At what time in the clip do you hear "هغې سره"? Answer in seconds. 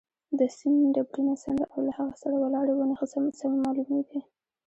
1.97-2.35